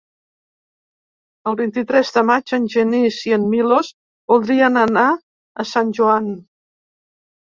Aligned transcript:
El 1.51 1.57
vint-i-tres 1.57 2.11
de 2.15 2.23
maig 2.29 2.53
en 2.57 2.63
Genís 2.75 3.19
i 3.31 3.35
en 3.37 3.45
Milos 3.51 3.91
voldrien 4.33 4.81
anar 4.85 5.05
a 5.65 5.67
Sant 5.73 5.91
Joan. 5.99 6.33